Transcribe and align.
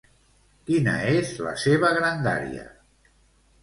Quina 0.69 0.95
és 1.19 1.35
la 1.49 1.55
seva 1.67 1.95
grandària? 2.01 2.69